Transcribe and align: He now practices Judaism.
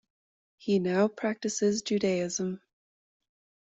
He 0.57 0.79
now 0.79 1.07
practices 1.09 1.83
Judaism. 1.83 2.63